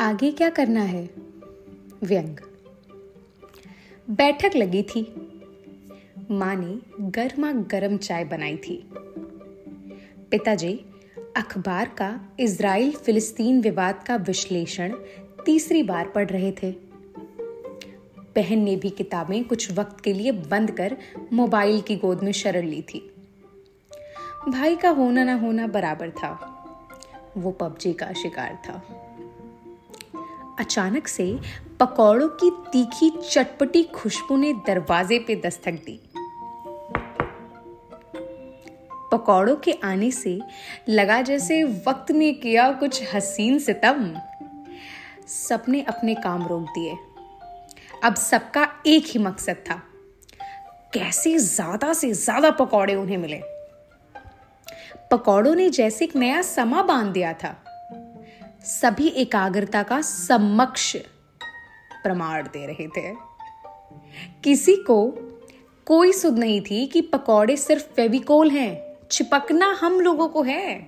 [0.00, 1.10] आगे क्या करना है?
[2.02, 2.36] व्यंग।
[4.10, 5.14] बैठक लगी थी।
[6.30, 8.88] माँ ने गर्मा गर्म चाय बनाई थी।
[10.30, 10.80] पिताजी,
[11.36, 14.94] अखबार का इज़राइल फिलिस्तीन विवाद का विश्लेषण
[15.46, 16.70] तीसरी बार पढ़ रहे थे।
[18.36, 20.96] बहन ने भी किताबें कुछ वक्त के लिए बंद कर
[21.32, 23.14] मोबाइल की गोद में शरण ली थी।
[24.48, 26.56] भाई का होना ना होना बराबर था।
[27.36, 29.06] वो पबजी का शिकार था।
[30.60, 31.26] अचानक से
[31.80, 36.00] पकौड़ों की तीखी चटपटी खुशबू ने दरवाजे पे दस्तक दी।
[39.12, 40.38] पकौड़ों के आने से
[40.88, 44.12] लगा जैसे वक्त ने किया कुछ हसीन सितम।
[45.28, 46.96] सबने अपने काम रोक दिए।
[48.04, 49.80] अब सबका एक ही मकसद था।
[50.94, 53.40] कैसे ज़्यादा से ज़्यादा पकौड़े उन्हें मिले।
[55.10, 57.50] पकौड़ों ने जैसे एक नया समा बाँध दिया था।
[58.64, 60.96] सभी एकाग्रता का समक्ष
[62.02, 63.14] प्रमाण दे रहे थे।
[64.44, 65.12] किसी को
[65.86, 70.80] कोई सुध नहीं थी कि पकौड़े सिर्फ़ फेविकोल हैं, चिपकना हम लोगों को है।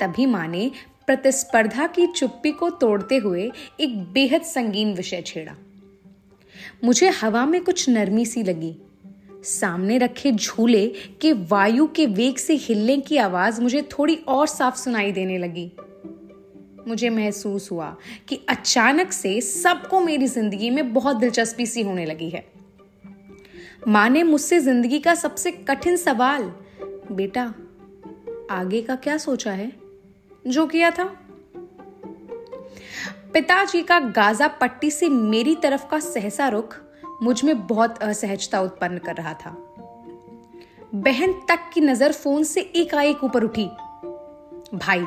[0.00, 0.70] तभी माँ ने
[1.06, 5.54] प्रतिस्पर्धा की चुप्पी को तोड़ते हुए एक बेहद संगीन विषय छेड़ा।
[6.84, 8.76] मुझे हवा में कुछ नरमी सी लगी।
[9.42, 14.76] सामने रखे झूले के वायु के वेग से हिलने की आवाज़ मुझे थोड़ी और साफ़
[14.76, 15.72] सुनाई देने लगी।
[16.88, 17.96] मुझे महसूस हुआ
[18.28, 22.44] कि अचानक से सबको मेरी ज़िंदगी में बहुत दिलचस्पी सी होने लगी है।
[23.88, 26.42] माँ ने मुझसे ज़िंदगी का सबसे कठिन सवाल,
[27.12, 27.54] बेटा,
[28.50, 29.72] आगे का क्या सोचा है?
[30.46, 31.04] जो किया था?
[33.34, 36.76] पिताजी का गाजा पट्टी से मेरी तरफ़ का सहसा रुख
[37.22, 39.50] मुझमें बहुत असहजता उत्पन्न कर रहा था।
[40.94, 43.66] बहन तक की नज़र फ़ोन से एकाएक ऊपर उठी।
[44.74, 45.04] भाई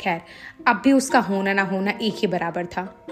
[0.00, 0.22] खैर,
[0.68, 3.06] अब भी उसका होना ना होना एक ही बराबर था।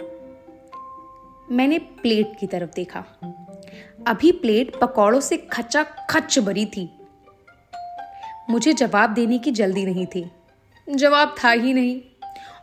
[1.50, 3.04] मैंने प्लेट की तरफ़ देखा।
[4.06, 6.98] अभी प्लेट पकौड़ों से खचा खच भरी थी।
[8.50, 10.30] मुझे जवाब देने की जल्दी नहीं थी।
[10.88, 12.00] जवाब था ही नहीं।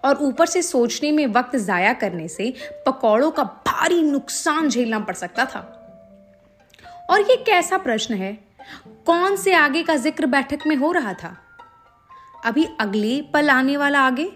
[0.05, 2.53] और ऊपर से सोचने में वक्त जाया करने से
[2.85, 5.59] पकौड़ों का भारी नुकसान झेलना पड़ सकता था।
[7.09, 8.37] और ये कैसा प्रश्न है?
[9.05, 11.37] कौन से आगे का ज़िक्र बैठक में हो रहा था?
[12.45, 14.31] अभी अगले पल आने वाला आगे,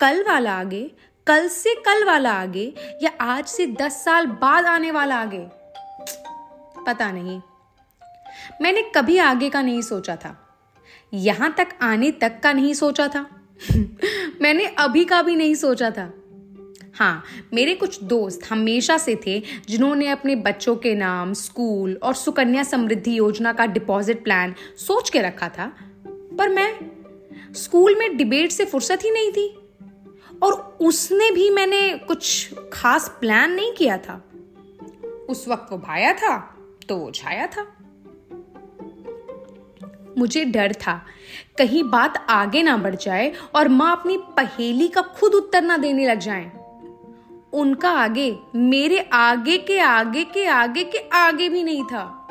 [0.00, 0.90] कल वाला आगे,
[1.26, 5.46] कल से कल वाला आगे, या आज से दस साल बाद आने वाला आगे?
[6.86, 7.40] पता नहीं।
[8.62, 10.58] मैंने कभी आगे का नहीं सोचा था।
[11.14, 13.26] यहाँ तक आने तक का नहीं सोचा था।
[14.42, 16.14] मैंने अभी का भी नहीं सोचा था।
[16.94, 17.24] हाँ
[17.54, 23.18] मेरे कुछ दोस्त हमेशा से थे, जिन्होंने अपने बच्चों के नाम, स्कूल और सुकन्या समृद्धि
[23.18, 25.76] योजना का डिपॉजिट प्लान सोच के रखा था।
[26.38, 26.95] पर मैं
[27.54, 29.48] स्कूल में डिबेट से फुर्सत ही नहीं थी।
[30.42, 34.22] और उसने भी मैंने कुछ खास प्लान नहीं किया था।
[35.28, 36.36] उस वक्त वो भाया था
[36.88, 37.66] तो वो छाया था।
[40.18, 40.94] मुझे डर था,
[41.58, 46.06] कहीं बात आगे ना बढ़ जाए और माँ अपनी पहेली का खुद उत्तर ना देने
[46.08, 46.52] लग जाए।
[47.52, 52.25] उनका आगे, मेरे आगे के आगे के आगे के आगे भी नहीं था।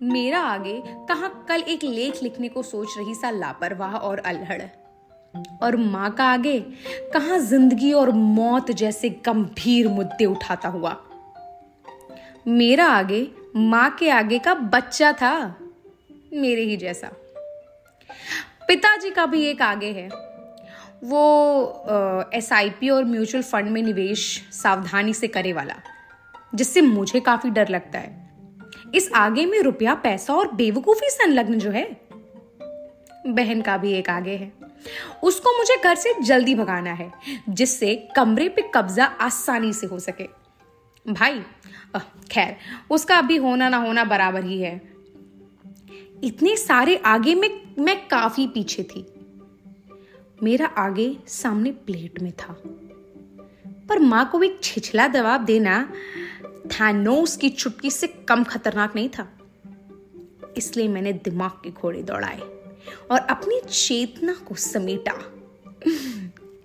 [0.00, 4.62] मेरा आगे कहा कल एक लेख लिखने को सोच रही सा लापरवाह और अल्हड़।
[5.62, 6.58] और माँ का आगे
[7.14, 10.96] कहा ज़िंदगी और मौत जैसे गंभीर मुद्दे उठाता हुआ।
[12.48, 13.26] मेरा आगे,
[13.56, 15.56] माँ के आगे का बच्चा था,
[16.32, 17.10] मेरे ही जैसा।
[18.68, 20.08] पिताजी का भी एक आगे है।
[21.04, 25.74] वो एस आई पी और म्यूचुअल फंड में निवेश सावधानी से करे वाला,
[26.54, 28.25] जिससे मुझे काफ़ी डर लगता है।
[28.96, 32.00] इस आगे में रुपया, पैसा और बेवकूफ़ी संलग्न जो है,
[33.26, 34.52] बहन का भी एक आगे है।
[35.22, 37.12] उसको मुझे घर से जल्दी भगाना है,
[37.48, 40.28] जिससे कमरे पे कब्जा आसानी से हो सके।
[41.12, 41.42] भाई
[42.30, 42.56] खैर,
[42.90, 44.80] उसका अभी होना ना होना बराबर ही है।
[46.24, 49.06] इतने सारे आगे में मैं काफ़ी पीछे थी।
[50.42, 52.62] मेरा आगे सामने प्लेट में था।
[53.88, 55.92] पर माँ को एक छिछला जवाब देना
[56.70, 59.28] थानोस की चुटकी से कम खतरनाक नहीं था।
[60.56, 62.38] इसलिए मैंने दिमाग के घोड़े दौड़ाए
[63.10, 65.12] और अपनी चेतना को समेटा।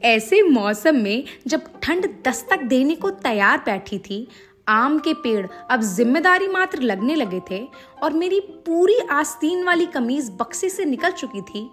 [0.04, 4.28] ऐसे मौसम में जब ठंड दस्तक देने को तैयार बैठी थी,
[4.68, 7.60] आम के पेड़ अब ज़िम्मेदारी मात्र लगने लगे थे
[8.04, 11.70] और मेरी पूरी आस्तीन वाली कमीज बक्से से निकल चुकी थी,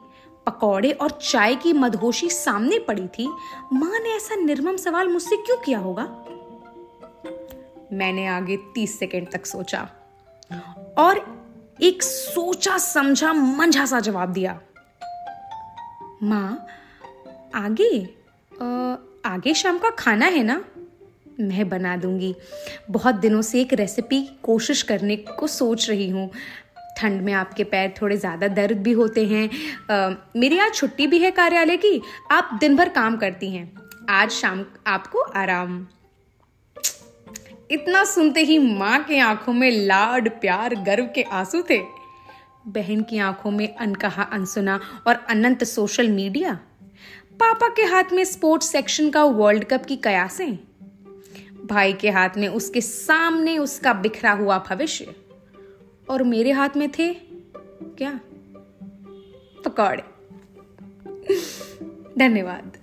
[0.47, 3.27] पकौड़े और चाय की मदहोशी सामने पड़ी थी,
[3.73, 6.05] माँ ने ऐसा निर्मम सवाल मुझसे क्यों किया होगा?
[7.99, 9.81] मैंने आगे तीस सेकेंड तक सोचा।
[10.99, 11.19] और
[11.83, 14.59] एक सोचा समझा मंझा सा जवाब दिया।
[16.23, 16.67] माँ
[17.55, 18.01] आगे?
[18.53, 18.97] आ,
[19.27, 20.63] आगे शाम का खाना है ना?
[21.41, 22.35] मैं बना दूँगी।
[22.91, 26.31] बहुत दिनों से एक रेसिपी कोशिश करने को सोच रही हूँ।
[26.99, 29.49] ठंड में आपके पैर थोड़े ज़्यादा दर्द भी होते हैं।
[29.91, 32.01] आ, मेरी आज छुट्टी भी है कार्यालय की।
[32.31, 33.71] आप दिन भर काम करती हैं।
[34.11, 35.87] आज शाम आपको आराम।
[37.71, 41.83] इतना सुनते ही माँ के आँखों में लाड, प्यार, गर्व के आँसू थे।
[42.67, 46.61] बहन की आँखों में अनकहा अनसुना और अनंत सोशल मीडिया।
[47.33, 50.59] पापा के हाथ में स्पोर्ट्स सेक्शन का वर्ल्ड कप की कयासें।
[51.67, 55.15] भाई के हाथ में उसके सामने उसका बिखरा हुआ भविष्य।
[56.11, 57.17] और मेरे हाथ में थे?
[57.83, 58.21] क्या?
[59.65, 60.03] पकौड़े।
[62.19, 62.78] धन्यवाद।